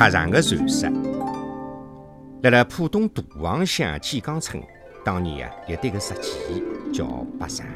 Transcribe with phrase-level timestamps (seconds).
[0.00, 0.88] 白场的传说。
[2.42, 4.58] 辣辣浦东大王乡芨江村，
[5.04, 7.04] 当年啊有对个石岐叫
[7.38, 7.66] 白场。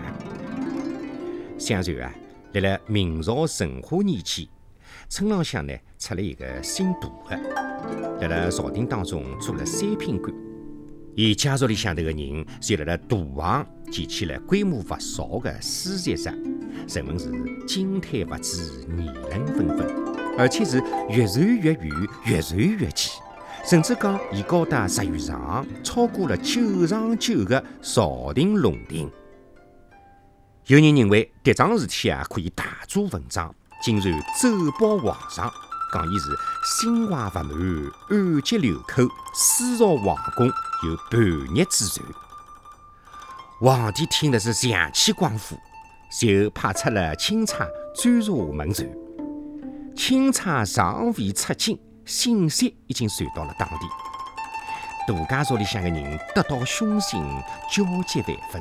[1.58, 2.10] 相传啊，
[2.54, 4.48] 辣辣明朝成化年间，
[5.06, 7.38] 村浪向呢出了一个姓杜的，
[8.22, 10.32] 辣辣朝廷当中做了三品官。
[11.14, 16.32] 伊家族里向头个人就辣辣大王建起了规模勿少的书斋社，
[16.88, 17.30] 传闻是
[17.66, 21.90] 惊叹不止，议论纷纷，而且是越传越远，
[22.24, 23.20] 越传越奇，
[23.64, 29.10] 甚至讲伊高达十余丈，超过了九丈九的朝廷龙庭。
[30.66, 34.48] 有人认为迭桩事体啊可以大做文章，竟然奏
[34.80, 35.52] 报皇上，
[35.92, 36.30] 讲伊是
[36.64, 39.02] 心怀不满，暗结流寇，
[39.34, 40.50] 私扰皇宫。
[40.82, 42.04] 有叛逆之罪，
[43.58, 45.56] 皇帝听的是阳气光火，
[46.20, 49.03] 就派出了钦差追查问传。
[50.06, 53.86] 钦差尚未出京，信息已经传到了当地。
[55.06, 57.22] 杜家族里向的人得到凶信，
[57.72, 58.60] 焦急万分。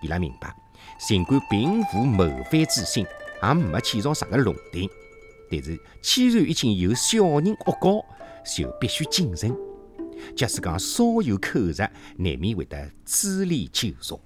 [0.00, 0.56] 伊拉明白，
[0.98, 3.06] 尽管并无谋反之心，
[3.42, 4.88] 也没建造啥个龙庭，
[5.50, 8.02] 但是既然已经有小人恶搞，
[8.42, 9.54] 就必须谨慎。
[10.34, 11.82] 假使讲稍有口舌，
[12.16, 14.18] 难免会得株连九族。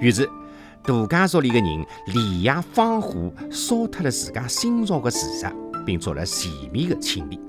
[0.00, 0.26] 于是，
[0.86, 5.52] 杜家族里的人连夜放火烧脱了自家新造的住宅，
[5.84, 7.40] 并做了全面的清理。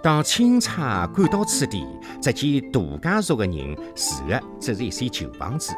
[0.00, 1.84] 当钦差赶到此地，
[2.22, 5.74] 只见杜家族的人住的只是一些旧房子，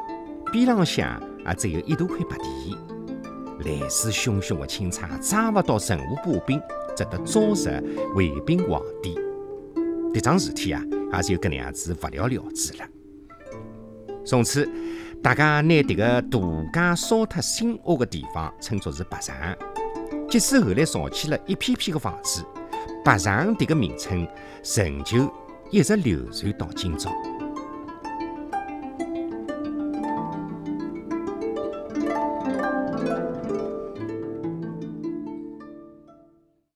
[0.52, 2.76] 边浪向也只有一大块白地。
[3.64, 6.60] 来势汹汹的钦差抓不到任何把柄，
[6.94, 7.70] 只得召集
[8.14, 9.18] 回禀皇帝。
[10.12, 10.82] 这桩事体啊，
[11.14, 12.86] 也就搿能样子不了了之了。
[14.24, 14.68] 从此，
[15.22, 19.36] 大家拿迭个杜家烧脱新屋的地方称作是白上。
[20.28, 22.44] 即使后来造起了一片片的房子，
[23.04, 24.26] 白上迭个名称
[24.74, 25.32] 仍旧
[25.70, 27.12] 一直流传到今朝。